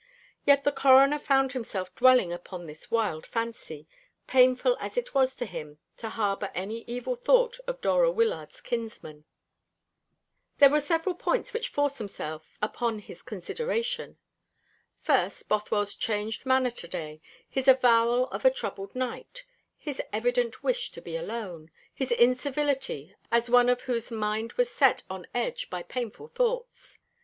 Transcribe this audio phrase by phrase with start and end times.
[0.47, 3.87] Yet the Coroner found himself dwelling upon this wild fancy,
[4.25, 9.25] painful as it was to him to harbour any evil thought of Dora Wyllard's kinsman.
[10.57, 14.17] There were several points which forced themselves upon his consideration.
[15.03, 19.43] First, Bothwell's changed manner to day his avowal of a troubled night
[19.77, 25.03] his evident wish to be alone his incivility, as of one whose mind was set
[25.11, 26.97] on edge by painful thoughts.